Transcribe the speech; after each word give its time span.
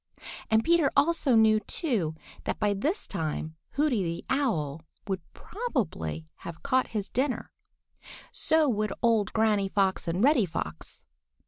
And 0.49 0.63
Peter 0.63 0.91
also 0.97 1.35
knew 1.35 1.59
too 1.59 2.15
that 2.45 2.57
by 2.57 2.73
this 2.73 3.05
time 3.05 3.55
Hooty 3.73 4.01
the 4.01 4.25
Owl 4.31 4.81
would 5.05 5.21
probably 5.33 6.27
have 6.37 6.63
caught 6.63 6.87
his 6.87 7.07
dinner. 7.07 7.51
So 8.31 8.67
would 8.67 8.93
old 9.03 9.31
Granny 9.31 9.67
Fox 9.69 10.07
and 10.07 10.23
Reddy 10.23 10.47
Fox. 10.47 11.03